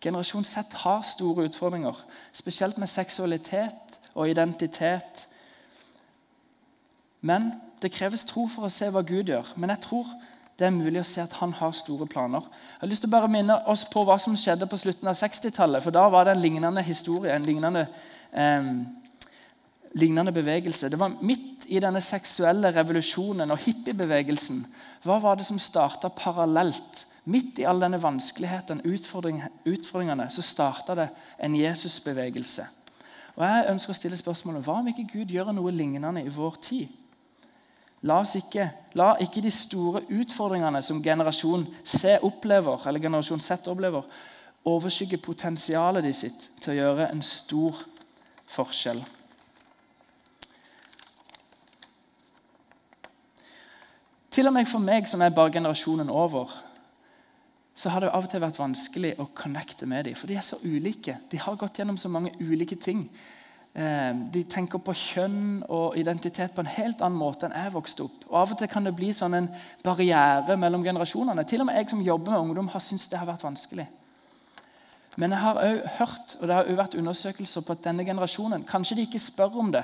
[0.01, 1.97] Generasjon Z har store utfordringer,
[2.33, 5.27] spesielt med seksualitet og identitet.
[7.21, 9.53] Men det kreves tro for å se hva Gud gjør.
[9.55, 10.09] Men jeg tror
[10.57, 12.45] det er mulig å se at han har store planer.
[12.45, 15.17] Jeg har lyst til å bare minne oss på hva som skjedde på slutten av
[15.17, 15.81] 60-tallet.
[15.85, 17.87] For da var det en lignende historie, en lignende,
[18.33, 18.73] eh,
[20.01, 20.89] lignende bevegelse.
[20.89, 24.65] Det var midt i denne seksuelle revolusjonen og hippiebevegelsen.
[25.05, 27.05] Hva var det som starta parallelt?
[27.23, 31.09] Midt i all denne vanskeligheten, utfordring, utfordringene, så starta det
[31.39, 32.65] en Jesusbevegelse.
[33.35, 36.57] Og Jeg ønsker å stille spørsmålet hva om ikke Gud gjør noe lignende i vår
[36.61, 36.97] tid?
[38.01, 38.65] La, ikke,
[38.97, 44.07] la ikke de store utfordringene som generasjon C opplever, eller generasjon Z opplever,
[44.65, 47.83] overskygge potensialet de sitt til å gjøre en stor
[48.49, 49.03] forskjell.
[54.31, 56.49] Til og med for meg som er bare generasjonen over,
[57.81, 60.17] så har det av og til vært vanskelig å connecte med dem.
[60.17, 61.15] For de er så ulike.
[61.31, 63.07] De har gått gjennom så mange ulike ting.
[63.73, 68.05] Eh, de tenker på kjønn og identitet på en helt annen måte enn jeg vokste
[68.05, 68.27] opp.
[68.27, 69.49] Og Av og til kan det bli sånn en
[69.81, 71.47] barriere mellom generasjonene.
[71.49, 73.87] Til og med jeg som jobber med ungdom, har syntes det har vært vanskelig.
[75.17, 78.63] Men jeg har også hørt og det har også vært undersøkelser på at denne generasjonen
[78.67, 79.83] Kanskje de ikke spør om det,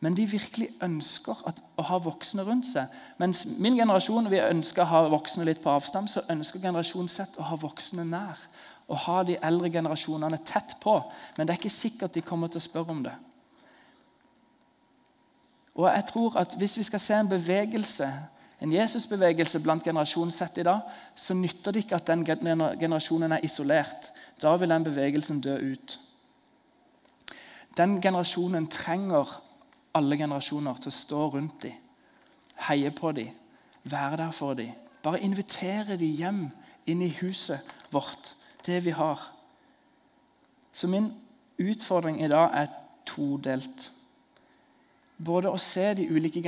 [0.00, 2.92] men de virkelig ønsker at, å ha voksne rundt seg.
[3.18, 7.40] Mens min generasjon vi ønsker å ha voksne litt på avstand, så ønsker generasjon Z
[7.40, 8.46] å ha voksne nær
[8.88, 10.96] å ha de eldre generasjonene tett på.
[11.36, 13.14] Men det er ikke sikkert de kommer til å spørre om det.
[15.78, 18.08] Og jeg tror at Hvis vi skal se en bevegelse,
[18.60, 20.80] en Jesusbevegelse blant generasjonen sett i dag,
[21.14, 24.10] så nytter det ikke at den generasjonen er isolert.
[24.42, 26.00] Da vil den bevegelsen dø ut.
[27.76, 29.28] Den generasjonen trenger
[29.98, 31.76] alle generasjoner til å stå rundt dem,
[32.68, 33.34] heie på dem,
[33.88, 34.74] være der for dem.
[35.02, 36.40] Bare invitere dem hjem
[36.90, 38.34] inn i huset vårt
[38.66, 39.20] det vi har.
[40.72, 41.12] Så min
[41.58, 42.72] utfordring i dag er
[43.06, 43.90] todelt.
[45.18, 46.42] Både å se de ulike,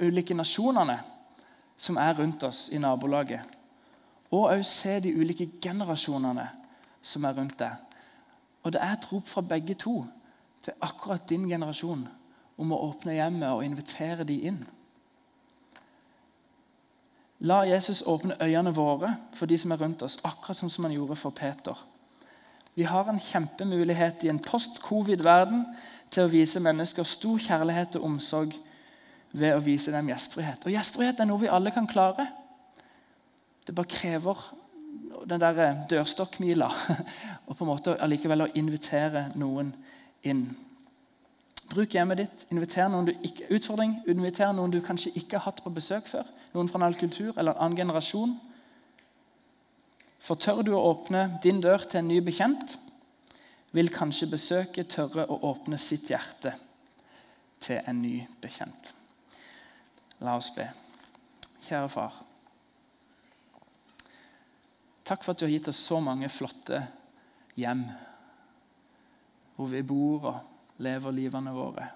[0.00, 0.98] ulike nasjonene
[1.76, 3.42] som er rundt oss i nabolaget,
[4.30, 6.46] og å se de ulike generasjonene
[7.02, 7.74] som er rundt deg.
[8.62, 10.04] Og Det er et rop fra begge to
[10.62, 12.06] til akkurat din generasjon
[12.56, 14.62] om å åpne hjemmet og invitere de inn.
[17.44, 21.18] La Jesus åpne øynene våre for de som er rundt oss, akkurat som han gjorde
[21.20, 21.76] for Peter.
[22.76, 25.64] Vi har en kjempemulighet i en post-covid-verden
[26.12, 28.56] til å vise mennesker stor kjærlighet og omsorg
[29.36, 30.64] ved å vise dem gjestfrihet.
[30.64, 32.28] Og Gjestfrihet er noe vi alle kan klare.
[33.66, 34.44] Det bare krever
[35.26, 36.68] den der dørstokkmila
[37.46, 39.72] og på en måte allikevel å invitere noen
[40.24, 40.46] inn.
[41.70, 42.44] Bruk hjemmet ditt.
[42.54, 46.28] Inviter noen du ikke, utfordring, inviter noen du kanskje ikke har hatt på besøk før.
[46.54, 48.36] Noen fra en annen kultur eller en annen generasjon.
[50.22, 52.76] For tør du å åpne din dør til en ny bekjent,
[53.76, 56.54] vil kanskje besøket tørre å åpne sitt hjerte
[57.60, 58.92] til en ny bekjent.
[60.24, 60.70] La oss be.
[61.66, 62.22] Kjære far.
[65.06, 66.80] Takk for at du har gitt oss så mange flotte
[67.58, 67.84] hjem
[69.56, 71.88] hvor vi bor og lever livene våre.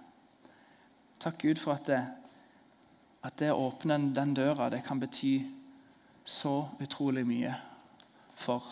[1.21, 2.01] Takk, Gud, for at det,
[3.27, 5.35] at det å åpne den døra det kan bety
[6.25, 7.53] så utrolig mye
[8.41, 8.65] for,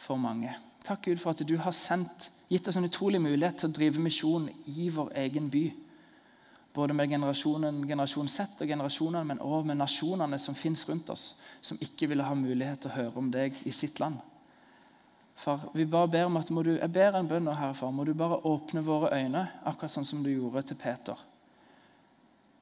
[0.00, 0.54] for mange.
[0.86, 4.02] Takk, Gud, for at du har sendt, gitt oss en utrolig mulighet til å drive
[4.02, 5.66] misjon i vår egen by.
[6.72, 11.34] Både med generasjonen, generasjon Z og generasjonene, men også med nasjonene som finnes rundt oss,
[11.60, 14.20] som ikke ville ha mulighet til å høre om deg i sitt land.
[15.34, 17.90] Far, vi bare ber om at du, Jeg ber en bønn her, far.
[17.90, 21.18] Må du bare åpne våre øyne, akkurat sånn som du gjorde til Peter.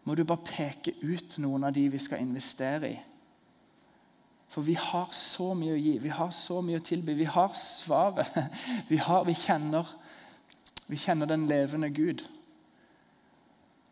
[0.04, 2.98] Må du bare peke ut noen av de vi skal investere i.
[4.50, 7.14] For vi har så mye å gi, vi har så mye å tilby.
[7.14, 8.34] Vi har svaret.
[8.90, 9.86] Vi, har, vi, kjenner,
[10.90, 12.24] vi kjenner den levende Gud.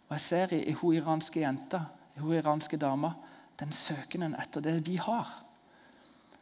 [0.09, 1.85] Og Jeg ser i, i hun iranske jenta,
[2.17, 3.13] i hun iranske dama,
[3.61, 5.31] den søkenen etter det de har.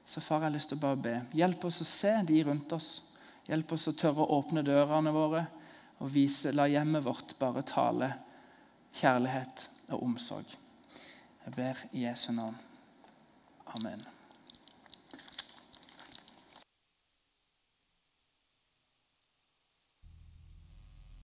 [0.07, 1.14] Så far, jeg har lyst til å bare be.
[1.34, 2.90] Hjelp oss å se de rundt oss.
[3.46, 5.46] Hjelp oss å tørre å åpne dørene våre
[5.98, 8.12] og vise, la hjemmet vårt bare tale
[9.00, 10.59] kjærlighet og omsorg.
[11.46, 12.59] Jeg ber i Jesu navn.
[13.74, 14.15] Amen.